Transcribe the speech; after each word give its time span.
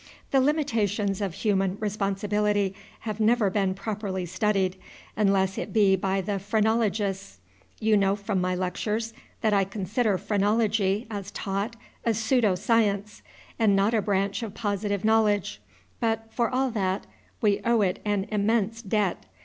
The 0.31 0.41
limitations 0.41 1.21
of 1.21 1.35
human 1.35 1.77
responsibility 1.79 2.73
have 3.01 3.19
never 3.19 3.51
been 3.51 3.75
properly 3.75 4.25
studied, 4.25 4.75
unless 5.15 5.59
it 5.59 5.71
be 5.71 5.95
by 5.95 6.21
the 6.21 6.39
phrenologists. 6.39 7.37
You 7.79 7.95
know 7.95 8.15
from 8.15 8.41
my 8.41 8.55
lectures 8.55 9.13
that 9.41 9.53
I 9.53 9.63
consider 9.63 10.17
phrenology, 10.17 11.05
as 11.11 11.29
taught, 11.29 11.75
a 12.03 12.15
pseudo 12.15 12.55
science, 12.55 13.21
and 13.59 13.75
not 13.75 13.93
a 13.93 14.01
branch 14.01 14.41
of 14.41 14.55
positive 14.55 15.05
knowledge; 15.05 15.61
but, 15.99 16.33
for 16.33 16.49
all 16.49 16.71
that, 16.71 17.05
we 17.39 17.61
owe 17.63 17.81
it 17.83 17.99
an 18.03 18.25
immense 18.31 18.81
debt. 18.81 19.27